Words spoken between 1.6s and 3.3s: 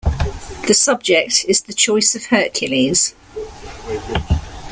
the Choice of Hercules.